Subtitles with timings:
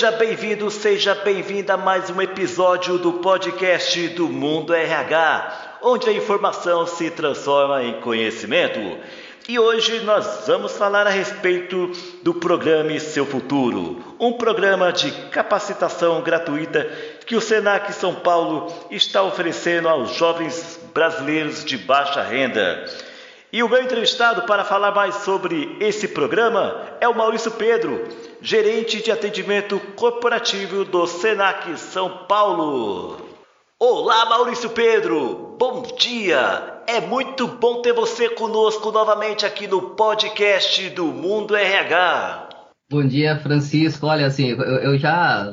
[0.00, 6.12] seja bem-vindo, seja bem-vinda a mais um episódio do podcast do Mundo RH, onde a
[6.14, 8.80] informação se transforma em conhecimento.
[9.46, 16.22] E hoje nós vamos falar a respeito do Programa Seu Futuro, um programa de capacitação
[16.22, 16.90] gratuita
[17.26, 22.86] que o Senac São Paulo está oferecendo aos jovens brasileiros de baixa renda.
[23.52, 28.06] E o meu entrevistado para falar mais sobre esse programa é o Maurício Pedro,
[28.40, 33.16] gerente de atendimento corporativo do Senac São Paulo.
[33.76, 36.80] Olá, Maurício Pedro, bom dia!
[36.86, 42.50] É muito bom ter você conosco novamente aqui no podcast do Mundo RH.
[42.88, 44.06] Bom dia, Francisco.
[44.06, 45.52] Olha, assim, eu, eu já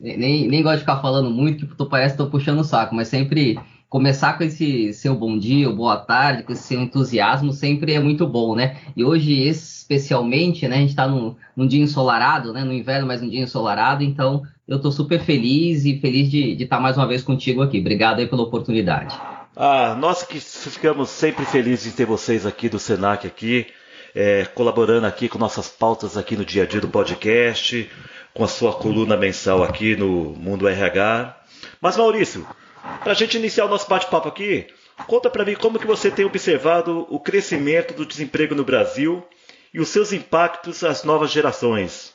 [0.00, 2.94] nem, nem gosto de ficar falando muito, que tu parece que estou puxando o saco,
[2.94, 3.58] mas sempre
[3.90, 7.98] começar com esse seu bom dia ou boa tarde, com esse seu entusiasmo, sempre é
[7.98, 8.76] muito bom, né?
[8.96, 12.62] E hoje, especialmente, né, a gente está num, num, dia ensolarado, né?
[12.62, 16.76] No inverno, mas um dia ensolarado, então eu estou super feliz e feliz de, estar
[16.76, 17.80] tá mais uma vez contigo aqui.
[17.80, 19.20] Obrigado aí pela oportunidade.
[19.56, 23.66] Ah, nós que ficamos sempre felizes de ter vocês aqui do Senac aqui,
[24.14, 27.90] é, colaborando aqui com nossas pautas aqui no dia a dia do podcast,
[28.32, 31.36] com a sua coluna mensal aqui no Mundo RH.
[31.80, 32.46] Mas Maurício,
[33.02, 34.66] para a gente iniciar o nosso bate-papo aqui,
[35.06, 39.24] conta para mim como que você tem observado o crescimento do desemprego no Brasil
[39.72, 42.14] e os seus impactos às novas gerações.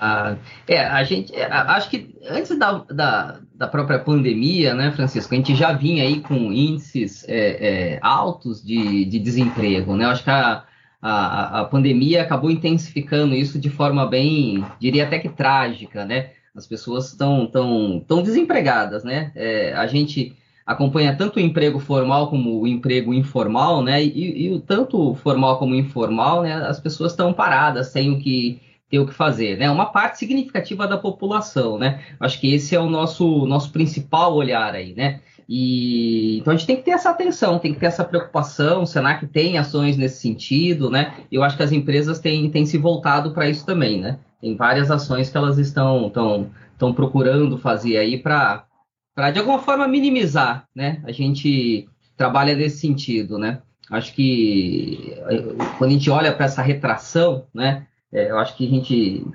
[0.00, 5.34] Ah, é, a gente, é, acho que antes da, da, da, própria pandemia, né, Francisco,
[5.34, 10.06] a gente já vinha aí com índices é, é, altos de, de, desemprego, né?
[10.06, 10.62] Acho que a,
[11.02, 16.30] a, a pandemia acabou intensificando isso de forma bem, diria até que trágica, né?
[16.58, 19.30] As pessoas estão tão, tão desempregadas, né?
[19.34, 20.36] É, a gente
[20.66, 24.02] acompanha tanto o emprego formal como o emprego informal, né?
[24.04, 26.52] E, e tanto formal como informal, né?
[26.54, 28.60] As pessoas estão paradas, sem o que
[28.90, 29.70] ter o que fazer, né?
[29.70, 32.00] Uma parte significativa da população, né?
[32.18, 35.20] Acho que esse é o nosso nosso principal olhar aí, né?
[35.48, 38.82] E então a gente tem que ter essa atenção, tem que ter essa preocupação.
[38.82, 41.14] O Senac tem ações nesse sentido, né?
[41.30, 44.18] Eu acho que as empresas têm, têm se voltado para isso também, né?
[44.40, 48.64] Tem várias ações que elas estão, estão, estão procurando fazer aí para,
[49.32, 51.02] de alguma forma, minimizar, né?
[51.04, 53.60] A gente trabalha nesse sentido, né?
[53.90, 55.16] Acho que
[55.78, 57.86] quando a gente olha para essa retração, né?
[58.12, 59.26] É, eu acho que a gente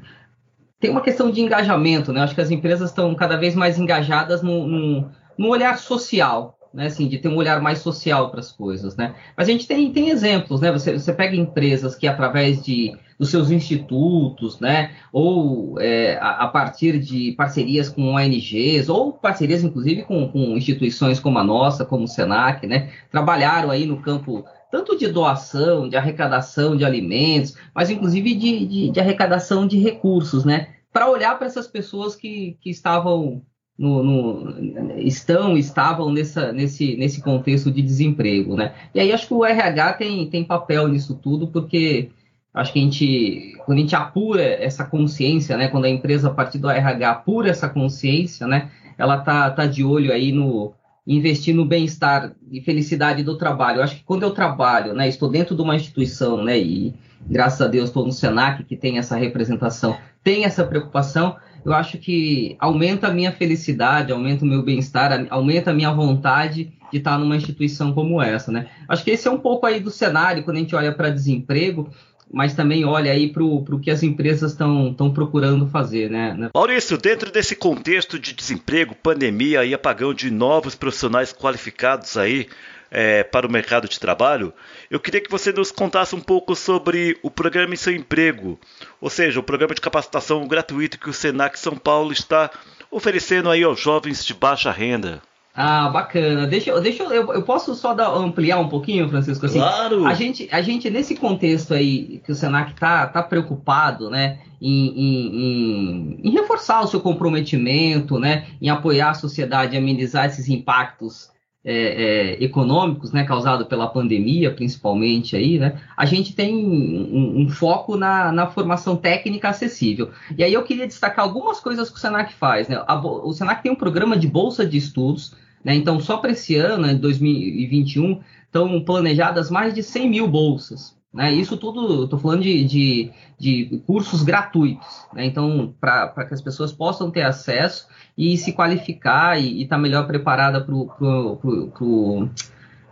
[0.80, 2.22] tem uma questão de engajamento, né?
[2.22, 6.88] Acho que as empresas estão cada vez mais engajadas no, no, no olhar social, né,
[6.88, 9.16] assim, de ter um olhar mais social para as coisas, né?
[9.38, 10.72] Mas a gente tem, tem exemplos, né?
[10.72, 16.48] Você, você pega empresas que através de dos seus institutos, né, ou é, a, a,
[16.50, 22.04] partir de parcerias com ONGs, ou parcerias inclusive com, com, instituições como a nossa, como
[22.04, 27.90] o Senac, né, trabalharam aí no campo tanto de doação, de arrecadação de alimentos, mas
[27.90, 32.70] inclusive de, de, de arrecadação de recursos, né, para olhar para essas pessoas que, que
[32.70, 33.42] estavam
[33.78, 38.76] no, no, estão, estavam nessa, nesse, nesse contexto de desemprego, né?
[38.94, 42.12] E aí acho que o RH tem, tem papel nisso tudo, porque
[42.54, 45.68] acho que a gente, quando a gente apura essa consciência, né?
[45.68, 48.70] Quando a empresa, a partir do RH, apura essa consciência, né?
[48.98, 50.74] Ela tá, tá de olho aí no
[51.06, 53.80] investir no bem-estar e felicidade do trabalho.
[53.80, 55.08] Eu acho que quando eu trabalho, né?
[55.08, 56.58] Estou dentro de uma instituição, né?
[56.58, 56.94] E
[57.26, 61.36] graças a Deus estou no Senac, que tem essa representação, tem essa preocupação
[61.66, 66.74] eu acho que aumenta a minha felicidade, aumenta o meu bem-estar, aumenta a minha vontade
[66.92, 68.68] de estar numa instituição como essa, né?
[68.88, 71.90] Acho que esse é um pouco aí do cenário quando a gente olha para desemprego,
[72.34, 76.50] mas também olha aí para o que as empresas estão procurando fazer, né?
[76.52, 82.48] Maurício, dentro desse contexto de desemprego, pandemia e apagão de novos profissionais qualificados aí,
[82.90, 84.54] é, para o mercado de trabalho,
[84.90, 88.60] eu queria que você nos contasse um pouco sobre o programa em seu emprego,
[89.02, 92.52] ou seja, o programa de capacitação gratuito que o Senac São Paulo está
[92.92, 95.22] oferecendo aí aos jovens de baixa renda.
[95.56, 96.48] Ah, bacana.
[96.48, 99.46] Deixa, deixa eu, eu posso só dar, ampliar um pouquinho, Francisco?
[99.46, 100.06] Assim, claro.
[100.08, 104.88] A gente, a gente nesse contexto aí que o Senac tá, tá preocupado, né, em,
[104.88, 111.33] em, em, em reforçar o seu comprometimento, né, em apoiar a sociedade, amenizar esses impactos
[111.66, 117.50] é, é, econômicos, né, causado pela pandemia, principalmente aí, né, a gente tem um, um,
[117.50, 120.12] foco na, na, formação técnica acessível.
[120.38, 122.68] E aí eu queria destacar algumas coisas que o Senac faz.
[122.68, 122.84] Né?
[122.86, 125.34] A, o Senac tem um programa de bolsa de estudos,
[125.64, 131.02] né, então só para esse ano, em 2021, estão planejadas mais de 100 mil bolsas.
[131.14, 131.32] Né?
[131.32, 135.26] Isso tudo, estou falando de, de, de, cursos gratuitos, né?
[135.26, 137.88] então, para que as pessoas possam ter acesso
[138.18, 140.66] e se qualificar e estar tá melhor preparada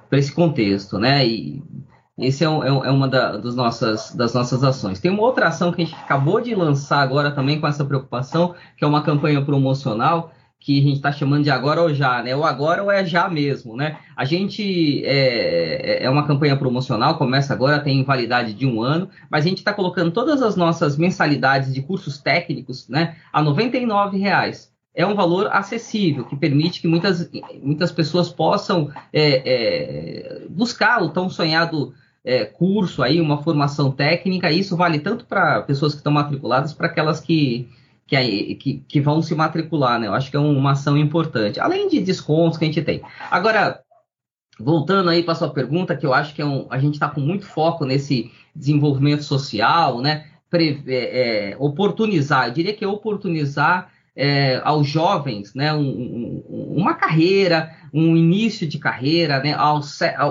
[0.07, 1.00] para esse contexto.
[1.00, 1.25] Né?
[1.25, 1.63] E,
[2.18, 5.00] esse é, um, é, é uma da, das, nossas, das nossas ações.
[5.00, 8.53] Tem uma outra ação que a gente acabou de lançar agora também com essa preocupação,
[8.77, 12.35] que é uma campanha promocional que a gente está chamando de agora ou já, né?
[12.35, 13.97] O agora ou é já mesmo, né?
[14.15, 19.09] A gente é, é, é uma campanha promocional, começa agora, tem validade de um ano,
[19.29, 24.17] mas a gente está colocando todas as nossas mensalidades de cursos técnicos, né, a R$
[24.17, 27.29] reais é um valor acessível, que permite que muitas,
[27.61, 31.93] muitas pessoas possam é, é, buscar o tão sonhado
[32.23, 34.51] é, curso aí, uma formação técnica.
[34.51, 37.69] Isso vale tanto para pessoas que estão matriculadas, para aquelas que,
[38.11, 40.07] que, que, que, vão se matricular, né?
[40.07, 43.01] Eu acho que é uma ação importante, além de descontos que a gente tem.
[43.29, 43.79] Agora,
[44.59, 47.21] voltando aí para sua pergunta, que eu acho que é um, a gente está com
[47.21, 50.25] muito foco nesse desenvolvimento social, né?
[50.49, 56.73] Pre, é, é, oportunizar, eu diria que é oportunizar é, aos jovens né, um, um,
[56.75, 59.55] uma carreira, um início de carreira, né,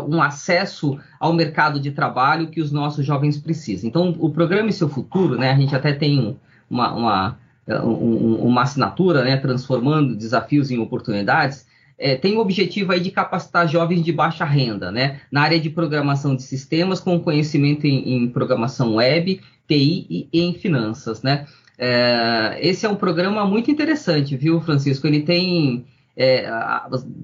[0.06, 3.88] um acesso ao mercado de trabalho que os nossos jovens precisam.
[3.88, 6.38] Então, o programa e seu futuro, né, a gente até tem
[6.68, 7.38] uma, uma,
[7.78, 11.66] uma assinatura, né, transformando desafios em oportunidades,
[11.98, 15.68] é, tem o objetivo aí de capacitar jovens de baixa renda, né, na área de
[15.68, 21.46] programação de sistemas, com conhecimento em, em programação web, TI e em finanças, né.
[21.82, 25.06] É, esse é um programa muito interessante, viu, Francisco?
[25.06, 25.86] Ele tem.
[26.14, 26.46] É,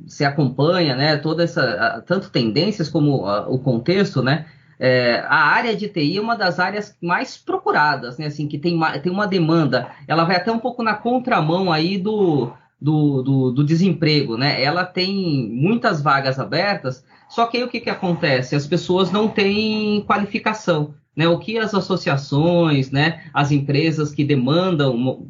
[0.06, 2.02] você acompanha né, toda essa.
[2.06, 4.46] tanto tendências como a, o contexto, né?
[4.78, 8.26] É, a área de TI é uma das áreas mais procuradas, né?
[8.26, 9.90] Assim, que tem, tem uma demanda.
[10.06, 14.62] Ela vai até um pouco na contramão aí do, do, do, do desemprego, né?
[14.62, 18.54] Ela tem muitas vagas abertas, só que aí o que, que acontece?
[18.54, 25.26] As pessoas não têm qualificação né, o que as associações, né, as empresas que demandam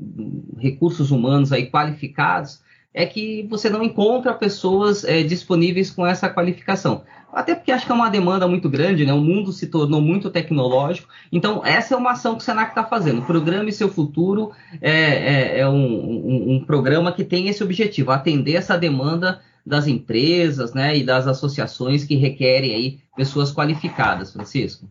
[0.59, 2.61] recursos humanos aí qualificados,
[2.97, 7.03] é que você não encontra pessoas é, disponíveis com essa qualificação.
[7.31, 9.13] Até porque acho que é uma demanda muito grande, né?
[9.13, 11.07] O mundo se tornou muito tecnológico.
[11.31, 13.21] Então, essa é uma ação que o Senac está fazendo.
[13.21, 18.55] Programe Seu Futuro é, é, é um, um, um programa que tem esse objetivo, atender
[18.55, 24.89] essa demanda das empresas né, e das associações que requerem aí pessoas qualificadas, Francisco.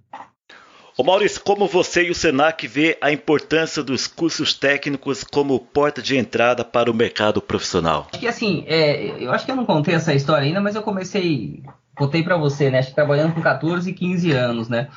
[0.97, 6.01] Ô Maurício, como você e o Senac vê a importância dos cursos técnicos como porta
[6.01, 8.07] de entrada para o mercado profissional?
[8.12, 10.81] Acho que assim, é, eu acho que eu não contei essa história ainda, mas eu
[10.81, 11.62] comecei,
[11.97, 12.80] contei para você, né?
[12.80, 14.88] Acho que trabalhando com 14 e 15 anos, né?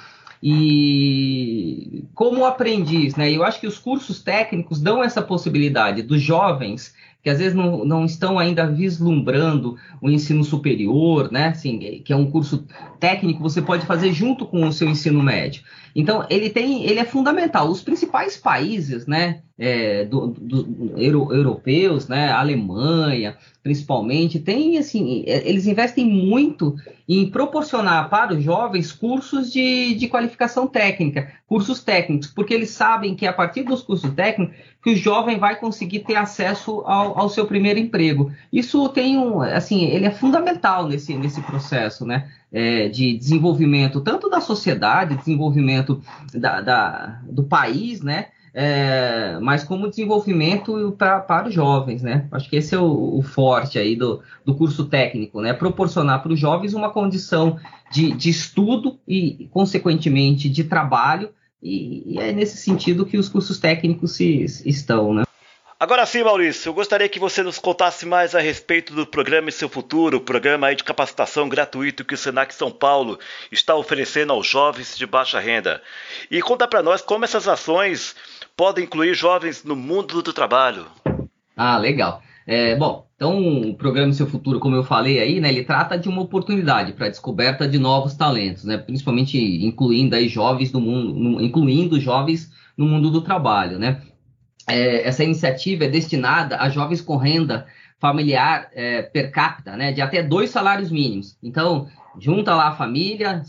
[0.41, 3.33] E como aprendiz, né?
[3.33, 6.94] Eu acho que os cursos técnicos dão essa possibilidade dos jovens
[7.29, 11.49] que às vezes não, não estão ainda vislumbrando o ensino superior, né?
[11.49, 12.67] Assim, que é um curso
[12.99, 15.63] técnico, você pode fazer junto com o seu ensino médio.
[15.95, 17.69] Então, ele tem, ele é fundamental.
[17.69, 23.37] Os principais países, né, é, do, do, euro, europeus, né, Alemanha,
[23.69, 26.75] principalmente, tem assim, é, eles investem muito
[27.06, 33.15] em proporcionar para os jovens cursos de, de qualificação técnica, cursos técnicos, porque eles sabem
[33.15, 37.29] que a partir dos cursos técnicos que o jovem vai conseguir ter acesso ao, ao
[37.29, 38.32] seu primeiro emprego.
[38.50, 42.26] Isso tem um, assim, ele é fundamental nesse, nesse processo, né?
[42.50, 46.01] É, de desenvolvimento tanto da sociedade, desenvolvimento
[46.32, 48.29] da, da do país, né?
[48.52, 52.26] É, mas como desenvolvimento pra, para os jovens, né?
[52.32, 55.52] Acho que esse é o, o forte aí do, do curso técnico, né?
[55.52, 57.58] Proporcionar para os jovens uma condição
[57.90, 61.31] de, de estudo e, consequentemente, de trabalho
[61.62, 65.24] e, e, é nesse sentido que os cursos técnicos se, estão, né?
[65.81, 69.52] Agora sim, Maurício, eu gostaria que você nos contasse mais a respeito do programa e
[69.52, 73.17] seu futuro, programa de capacitação gratuito que o Senac São Paulo
[73.52, 75.81] está oferecendo aos jovens de baixa renda.
[76.28, 78.17] E conta para nós como essas ações
[78.58, 80.86] podem incluir jovens no mundo do trabalho.
[81.56, 82.20] Ah, legal.
[82.44, 86.08] É, bom, então o programa Seu Futuro, como eu falei aí, né, ele trata de
[86.08, 92.00] uma oportunidade para descoberta de novos talentos, né, principalmente incluindo aí jovens do mundo, incluindo
[92.00, 94.03] jovens no mundo do trabalho, né.
[94.67, 97.65] É, essa iniciativa é destinada a jovens com renda
[98.00, 101.36] familiar é, per capita, né, de até dois salários mínimos.
[101.41, 101.86] Então,
[102.19, 103.43] junta lá a família,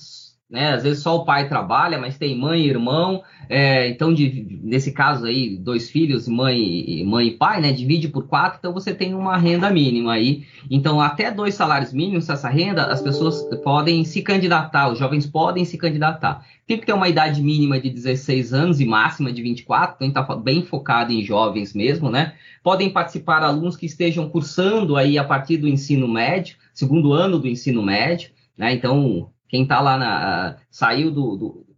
[0.50, 0.74] né?
[0.74, 3.22] Às vezes só o pai trabalha, mas tem mãe e irmão.
[3.48, 7.72] É, então, de, nesse caso aí, dois filhos, mãe, mãe e pai, né?
[7.72, 10.46] Divide por quatro, então você tem uma renda mínima aí.
[10.70, 15.64] Então, até dois salários mínimos, essa renda, as pessoas podem se candidatar, os jovens podem
[15.66, 16.44] se candidatar.
[16.66, 20.36] Tem que ter uma idade mínima de 16 anos e máxima de 24, então está
[20.36, 22.34] bem focado em jovens mesmo, né?
[22.64, 27.48] Podem participar alunos que estejam cursando aí a partir do ensino médio, segundo ano do
[27.48, 28.74] ensino médio, né?
[28.74, 30.58] Então, quem está lá na.
[30.70, 31.69] saiu do, do,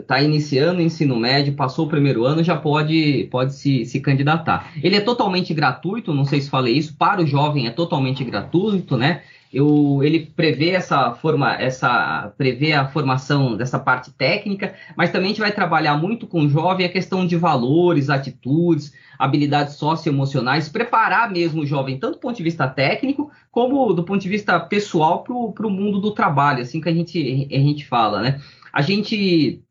[0.00, 4.70] está iniciando o ensino médio, passou o primeiro ano, já pode, pode se, se candidatar.
[4.82, 8.98] Ele é totalmente gratuito, não sei se falei isso, para o jovem é totalmente gratuito,
[8.98, 9.22] né?
[9.50, 15.28] Eu, ele prevê essa forma, essa prevê a formação dessa parte técnica, mas também a
[15.28, 21.30] gente vai trabalhar muito com o jovem a questão de valores, atitudes, habilidades socioemocionais, preparar
[21.30, 25.22] mesmo o jovem tanto do ponto de vista técnico como do ponto de vista pessoal
[25.22, 28.40] para o mundo do trabalho, assim que a gente, a gente fala, né?
[28.76, 29.62] A gente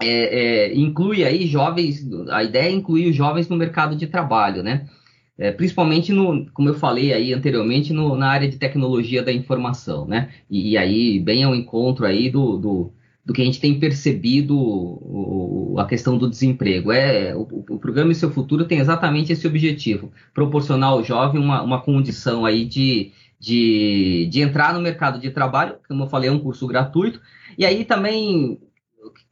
[0.00, 4.62] é, é, inclui aí jovens, a ideia é incluir os jovens no mercado de trabalho,
[4.62, 4.88] né?
[5.36, 10.06] É, principalmente no, como eu falei aí anteriormente, no, na área de tecnologia da informação,
[10.06, 10.30] né?
[10.48, 12.92] E, e aí bem ao encontro aí do, do,
[13.26, 16.92] do, que a gente tem percebido o, a questão do desemprego.
[16.92, 21.60] É, o, o, programa e seu futuro tem exatamente esse objetivo, proporcionar ao jovem uma,
[21.60, 23.10] uma condição aí de,
[23.44, 27.20] de, de entrar no mercado de trabalho, como eu falei, é um curso gratuito,
[27.58, 28.58] e aí também,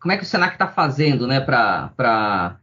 [0.00, 2.60] como é que o Senac está fazendo, né, para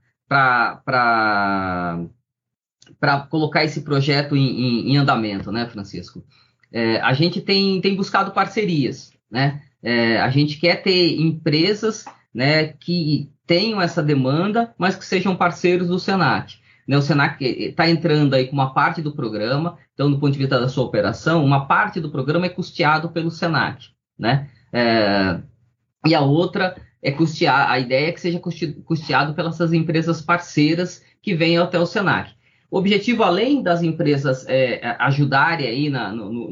[3.30, 6.24] colocar esse projeto em, em, em, andamento, né, Francisco?
[6.72, 9.64] É, a gente tem, tem buscado parcerias, né?
[9.82, 15.88] É, a gente quer ter empresas né, que tenham essa demanda, mas que sejam parceiros
[15.88, 16.60] do Senac.
[16.90, 20.40] Né, o Senac está entrando aí com uma parte do programa, então, do ponto de
[20.40, 23.90] vista da sua operação, uma parte do programa é custeado pelo Senac.
[24.18, 24.50] Né?
[24.74, 25.40] É,
[26.08, 28.42] e a outra é custear, a ideia é que seja
[28.84, 32.32] custeado pelas empresas parceiras que venham até o Senac.
[32.72, 36.52] O objetivo, além das empresas é ajudarem aí na, no, no,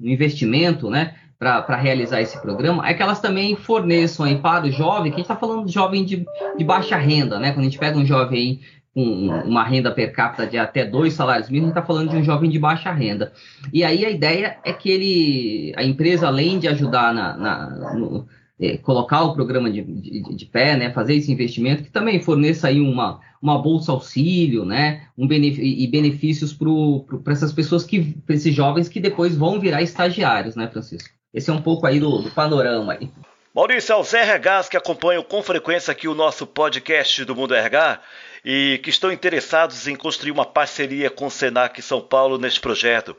[0.00, 4.70] no, investimento, né, para realizar esse programa, é que elas também forneçam aí para o
[4.70, 6.26] jovem, que a gente está falando de jovem de,
[6.58, 7.52] de, baixa renda, né?
[7.52, 8.60] Quando a gente pega um jovem
[8.94, 12.50] com uma renda per capita de até dois salários mínimos, está falando de um jovem
[12.50, 13.32] de baixa renda.
[13.72, 18.26] E aí a ideia é que ele, a empresa, além de ajudar na, na no,
[18.60, 22.68] é, colocar o programa de, de, de, pé, né, fazer esse investimento, que também forneça
[22.68, 28.54] aí uma, uma bolsa auxílio, né, um e benefícios para essas pessoas que, para esses
[28.54, 31.08] jovens que depois vão virar estagiários, né, Francisco?
[31.32, 33.08] Esse é um pouco aí do, do panorama aí.
[33.52, 37.52] Maurício, é o Zé RHs que acompanham com frequência aqui o nosso podcast do Mundo
[37.52, 38.00] RH
[38.44, 43.16] e que estão interessados em construir uma parceria com o Senac São Paulo neste projeto.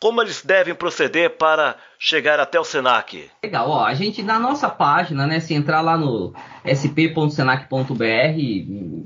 [0.00, 3.28] Como eles devem proceder para chegar até o Senac?
[3.42, 6.32] Legal, ó, a gente na nossa página, né, se entrar lá no
[6.64, 8.04] sp.senac.br,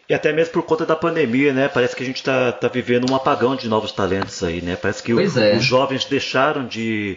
[0.08, 1.68] E até mesmo por conta da pandemia, né?
[1.68, 4.76] Parece que a gente está tá vivendo um apagão de novos talentos aí, né?
[4.76, 5.56] Parece que o, é.
[5.56, 7.16] os jovens deixaram de,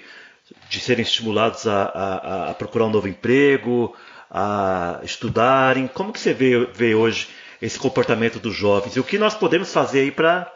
[0.69, 3.93] de serem estimulados a, a, a, procurar um novo emprego,
[4.37, 5.87] a estudarem.
[5.87, 7.29] Como que você vê, vê hoje
[7.61, 8.97] esse comportamento dos jovens?
[8.97, 10.51] E o que nós podemos fazer aí para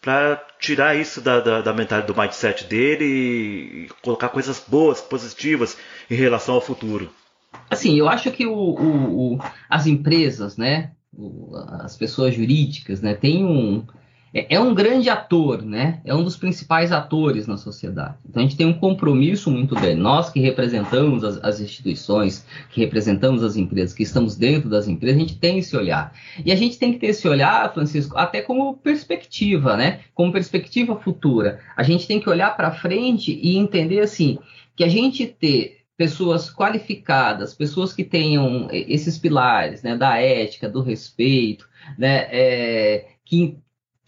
[0.00, 5.76] para tirar isso da, da, da mentalidade do mindset dele e colocar coisas boas, positivas
[6.08, 7.10] em relação ao futuro?
[7.68, 10.92] Assim, eu acho que o, o, o as empresas, né,
[11.82, 13.84] as pessoas jurídicas, né, têm um,
[14.32, 16.00] é, é, um grande ator, né?
[16.04, 18.16] É um dos principais atores na sociedade.
[18.28, 20.00] Então a gente tem um compromisso muito grande.
[20.00, 25.16] Nós que representamos as, as, instituições, que representamos as empresas, que estamos dentro das empresas,
[25.16, 26.12] a gente tem esse olhar.
[26.44, 30.00] E a gente tem que ter esse olhar, Francisco, até como perspectiva, né?
[30.14, 31.60] Como perspectiva futura.
[31.76, 34.38] A gente tem que olhar para frente e entender assim
[34.76, 40.80] que a gente ter pessoas qualificadas, pessoas que tenham esses pilares, né, da ética, do
[40.80, 41.68] respeito,
[41.98, 43.58] né, é, que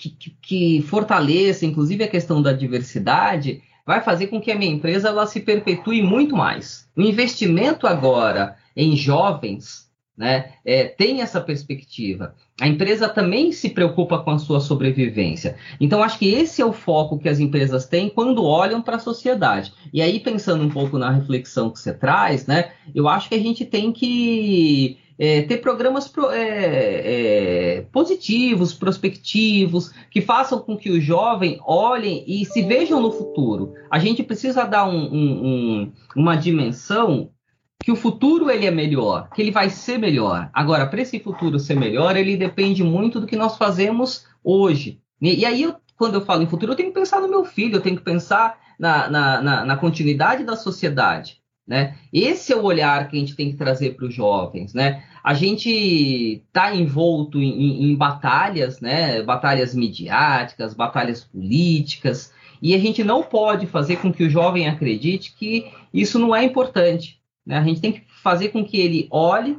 [0.09, 5.09] que, que, fortaleça, inclusive, a questão da diversidade, vai fazer com que a minha empresa
[5.09, 6.89] ela se perpetue muito mais.
[6.97, 9.90] O investimento agora em jovens
[10.21, 12.35] né, é, tem essa perspectiva.
[12.61, 15.57] A empresa também se preocupa com a sua sobrevivência.
[15.81, 18.99] Então, acho que esse é o foco que as empresas têm quando olham para a
[18.99, 19.73] sociedade.
[19.91, 23.39] E aí, pensando um pouco na reflexão que você traz, né, eu acho que a
[23.39, 30.91] gente tem que é, ter programas pro, é, é, positivos, prospectivos, que façam com que
[30.91, 33.73] o jovem olhem e se vejam no futuro.
[33.91, 37.31] A gente precisa dar um, um, um, uma dimensão
[37.83, 40.51] que o futuro ele é melhor, que ele vai ser melhor.
[40.53, 45.01] Agora, para esse futuro ser melhor, ele depende muito do que nós fazemos hoje.
[45.21, 47.77] E, aí, eu, quando eu falo em futuro, eu tenho que pensar no meu filho,
[47.77, 51.41] eu tenho que pensar na, na, na, na continuidade da sociedade.
[51.67, 51.97] Né?
[52.13, 54.75] Esse é o olhar que a gente tem que trazer para os jovens.
[54.75, 55.05] Né?
[55.23, 59.23] A gente está envolto em, em, em, batalhas, né?
[59.23, 65.35] batalhas midiáticas, batalhas políticas, e a gente não pode fazer com que o jovem acredite
[65.35, 67.20] que isso não é importante.
[67.51, 67.59] Né?
[67.59, 69.59] A gente tem que fazer com que ele olhe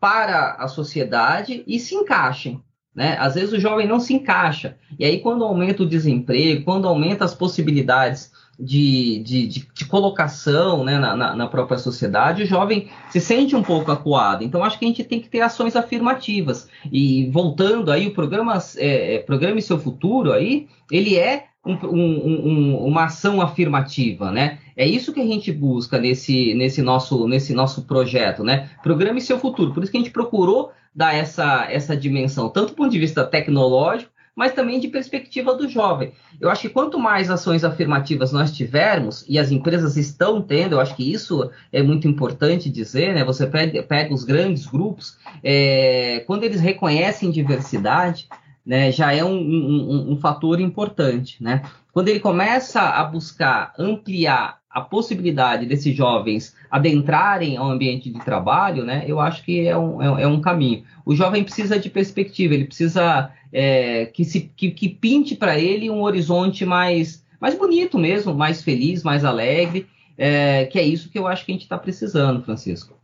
[0.00, 2.56] para a sociedade e se encaixe.
[2.94, 3.16] Né?
[3.18, 4.76] Às vezes o jovem não se encaixa.
[4.96, 10.84] E aí, quando aumenta o desemprego, quando aumenta as possibilidades de, de, de, de colocação
[10.84, 14.44] né, na, na, própria sociedade, o jovem se sente um pouco acuado.
[14.44, 16.68] Então, acho que a gente tem que ter ações afirmativas.
[16.90, 22.48] E voltando aí, o programa, é, é Programa Seu Futuro aí, ele é um, um,
[22.48, 24.58] um, uma ação afirmativa, né?
[24.76, 28.70] É isso que a gente busca nesse, nesse, nosso, nesse nosso projeto, né?
[28.82, 29.74] Programe seu futuro.
[29.74, 33.24] Por isso que a gente procurou dar essa, essa dimensão, tanto do ponto de vista
[33.24, 36.12] tecnológico, mas também de perspectiva do jovem.
[36.38, 40.80] Eu acho que quanto mais ações afirmativas nós tivermos, e as empresas estão tendo, eu
[40.80, 43.24] acho que isso é muito importante dizer, né?
[43.24, 48.28] Você pega, pega os grandes grupos, é, quando eles reconhecem diversidade,
[48.66, 51.42] né, já é um, um, um, fator importante.
[51.42, 51.62] Né?
[51.92, 58.84] Quando ele começa a buscar ampliar a possibilidade desses jovens adentrarem ao ambiente de trabalho,
[58.84, 60.82] né, eu acho que é um, é, é um caminho.
[61.04, 65.88] O jovem precisa de perspectiva, ele precisa é, que, se, que, que pinte para ele
[65.88, 69.86] um horizonte mais, mais bonito mesmo, mais feliz, mais alegre,
[70.18, 72.96] é, que é isso que eu acho que a gente está precisando, Francisco.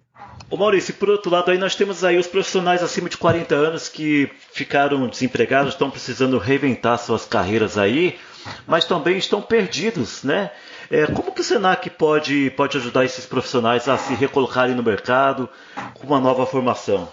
[0.50, 3.88] Ô Maurício, por outro lado aí nós temos aí os profissionais acima de 40 anos
[3.88, 8.18] que ficaram desempregados, estão precisando reinventar suas carreiras aí,
[8.66, 10.50] mas também estão perdidos, né?
[10.90, 15.48] É, como que o Senac pode, pode ajudar esses profissionais a se recolocarem no mercado
[15.94, 17.08] com uma nova formação?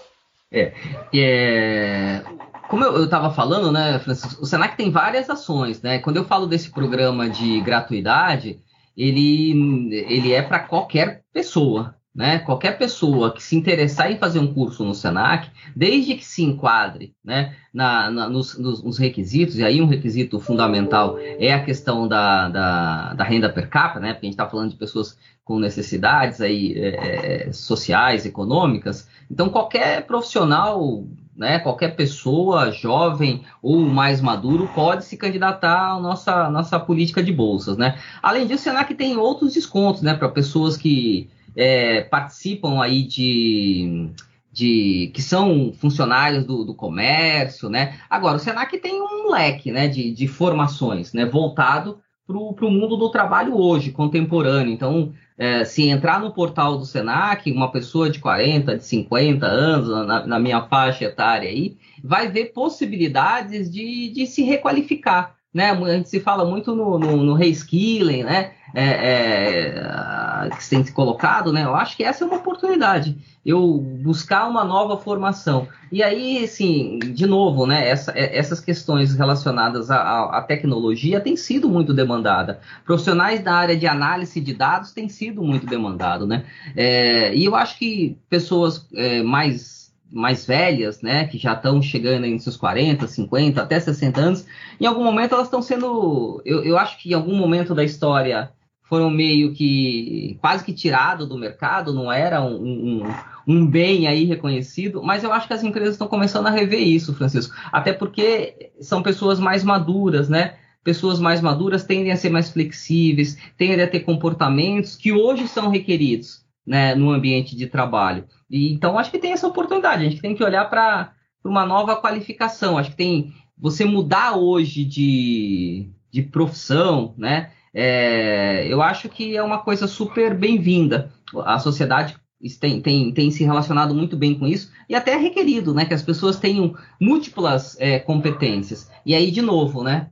[0.52, 0.74] É,
[1.14, 2.22] é
[2.70, 5.98] como eu estava falando, né, Francisco, o Senac tem várias ações, né?
[5.98, 8.60] Quando eu falo desse programa de gratuidade,
[8.96, 12.40] ele, ele é para qualquer pessoa, né?
[12.40, 17.14] Qualquer pessoa que se interessar em fazer um curso no Senac, desde que se enquadre
[17.24, 22.08] né, na, na nos, nos, nos, requisitos, e aí um requisito fundamental é a questão
[22.08, 24.12] da, da, da renda per capita, né?
[24.12, 29.08] Porque a gente está falando de pessoas com necessidades aí, é, é, sociais, econômicas.
[29.30, 31.04] Então, qualquer profissional
[31.36, 37.32] né, qualquer pessoa, jovem ou mais maduro, pode se candidatar à nossa, nossa política de
[37.32, 37.78] bolsas.
[37.78, 37.98] Né?
[38.22, 44.10] Além disso, o Senac tem outros descontos né, para pessoas que é, participam aí de,
[44.52, 47.98] de que são funcionários do, do, comércio, né?
[48.08, 52.96] Agora, o Senac tem um leque né, de, de formações né, voltado para o mundo
[52.96, 54.72] do trabalho hoje, contemporâneo.
[54.72, 59.88] Então, é, se entrar no portal do Senac, uma pessoa de 40, de 50 anos,
[60.06, 65.34] na, na minha faixa etária aí, vai ver possibilidades de, de se requalificar.
[65.52, 65.70] Né?
[65.70, 68.52] A gente se fala muito no, no, no reskilling, né?
[68.74, 71.64] É, é, que tem se colocado, né?
[71.64, 73.16] Eu acho que essa é uma oportunidade.
[73.44, 75.66] Eu buscar uma nova formação.
[75.90, 77.88] E aí, assim, de novo, né?
[77.88, 82.60] Essa, é, essas questões relacionadas à, tecnologia têm sido muito demandada.
[82.84, 86.44] Profissionais da área de análise de dados têm sido muito demandado, né?
[86.76, 89.80] É, e eu acho que pessoas é, mais
[90.12, 94.46] mais velhas, né, que já estão chegando em seus 40, 50, até 60 anos,
[94.80, 98.50] em algum momento elas estão sendo, eu, eu acho que em algum momento da história
[98.90, 103.14] foram meio que quase que tirado do mercado, não era um, um,
[103.46, 107.14] um, bem aí reconhecido, mas eu acho que as empresas estão começando a rever isso,
[107.14, 107.54] Francisco.
[107.70, 110.56] Até porque são pessoas mais maduras, né?
[110.82, 115.68] Pessoas mais maduras tendem a ser mais flexíveis, tendem a ter comportamentos que hoje são
[115.68, 118.24] requeridos né, no ambiente de trabalho.
[118.50, 120.04] E, então, acho que tem essa oportunidade.
[120.04, 121.12] A gente tem que olhar para
[121.44, 122.76] uma nova qualificação.
[122.76, 127.50] Acho que tem você mudar hoje de, de profissão, né?
[127.72, 131.10] É, eu acho que é uma coisa super bem-vinda.
[131.44, 132.16] A sociedade
[132.58, 135.84] tem, tem, tem, se relacionado muito bem com isso e até é requerido, né?
[135.84, 138.90] Que as pessoas tenham múltiplas é, competências.
[139.04, 140.08] E aí, de novo, né?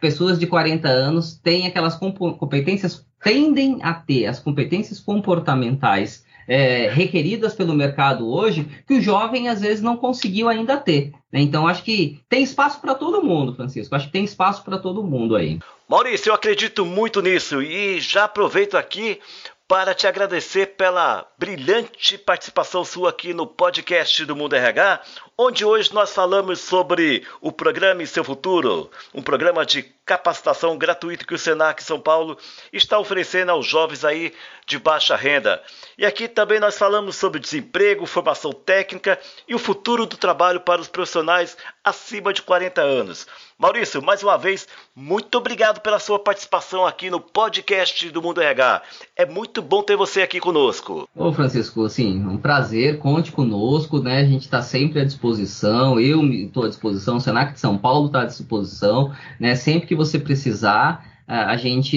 [0.00, 7.54] Pessoas de 40 anos têm aquelas competências, tendem a ter as competências comportamentais é, requeridas
[7.54, 11.12] pelo mercado hoje que o jovem às vezes não conseguiu ainda ter.
[11.34, 11.40] Né?
[11.40, 13.92] Então acho que tem espaço para todo mundo, Francisco.
[13.92, 15.58] Acho que tem espaço para todo mundo aí.
[15.88, 19.18] Maurício, eu acredito muito nisso e já aproveito aqui
[19.66, 25.02] para te agradecer pela brilhante participação sua aqui no podcast do Mundo RH,
[25.36, 31.26] onde hoje nós falamos sobre o programa e seu futuro, um programa de capacitação gratuito
[31.26, 32.38] que o Senac São Paulo
[32.72, 34.32] está oferecendo aos jovens aí
[34.66, 35.62] de baixa renda.
[35.98, 40.80] E aqui também nós falamos sobre desemprego, formação técnica e o futuro do trabalho para
[40.80, 43.26] os profissionais acima de 40 anos.
[43.58, 48.82] Maurício, mais uma vez, muito obrigado pela sua participação aqui no podcast do Mundo RH.
[49.16, 51.08] É muito bom ter você aqui conosco.
[51.34, 54.18] Francisco, assim, um prazer, conte conosco, né?
[54.18, 58.06] A gente está sempre à disposição, eu estou à disposição, o Senac de São Paulo
[58.06, 59.54] está à disposição, né?
[59.54, 61.96] Sempre que você precisar, a gente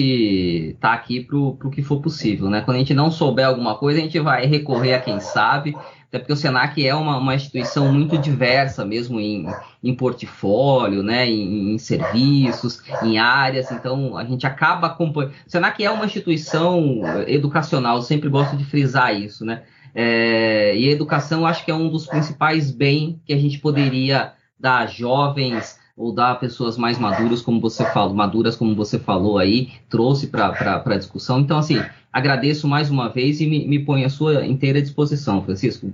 [0.74, 2.62] está aqui para o que for possível, né?
[2.62, 5.76] Quando a gente não souber alguma coisa, a gente vai recorrer a quem sabe,
[6.08, 9.46] até porque o Senac é uma, uma instituição muito diversa, mesmo em,
[9.84, 11.28] em portfólio, né?
[11.28, 15.34] Em, em, serviços, em áreas, então a gente acaba acompanhando.
[15.46, 19.64] O Senac é uma instituição educacional, sempre gosto de frisar isso, né?
[19.94, 24.32] É, e a educação acho que é um dos principais bens que a gente poderia
[24.58, 28.98] dar a jovens ou dar a pessoas mais maduras, como você falou, maduras, como você
[28.98, 31.40] falou aí, trouxe para a discussão.
[31.40, 31.82] Então, assim,
[32.12, 35.92] agradeço mais uma vez e me, me ponho à sua inteira disposição, Francisco.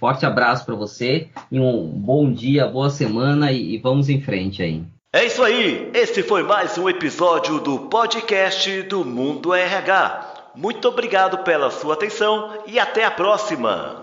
[0.00, 4.62] Forte abraço para você e um bom dia, boa semana e, e vamos em frente
[4.62, 4.82] aí.
[5.12, 5.90] É isso aí!
[5.92, 10.52] Esse foi mais um episódio do podcast do Mundo RH.
[10.56, 14.01] Muito obrigado pela sua atenção e até a próxima!